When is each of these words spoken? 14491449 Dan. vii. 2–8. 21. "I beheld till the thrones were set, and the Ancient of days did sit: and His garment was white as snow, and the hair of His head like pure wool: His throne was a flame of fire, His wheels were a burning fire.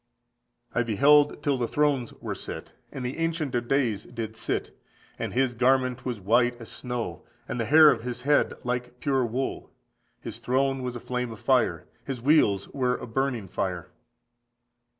14491449 0.73 0.73
Dan. 0.73 0.87
vii. 0.87 0.93
2–8. 0.93 0.97
21. 0.97 0.97
"I 0.97 0.97
beheld 0.97 1.43
till 1.43 1.57
the 1.59 1.67
thrones 1.67 2.13
were 2.15 2.33
set, 2.35 2.71
and 2.91 3.05
the 3.05 3.17
Ancient 3.19 3.53
of 3.53 3.67
days 3.67 4.03
did 4.05 4.35
sit: 4.35 4.79
and 5.19 5.33
His 5.33 5.53
garment 5.53 6.05
was 6.05 6.19
white 6.19 6.55
as 6.59 6.71
snow, 6.71 7.23
and 7.47 7.59
the 7.59 7.65
hair 7.65 7.91
of 7.91 8.01
His 8.01 8.21
head 8.23 8.53
like 8.63 8.99
pure 8.99 9.23
wool: 9.27 9.69
His 10.19 10.39
throne 10.39 10.81
was 10.81 10.95
a 10.95 10.99
flame 10.99 11.31
of 11.31 11.39
fire, 11.39 11.85
His 12.03 12.19
wheels 12.19 12.67
were 12.69 12.95
a 12.97 13.05
burning 13.05 13.47
fire. 13.47 13.89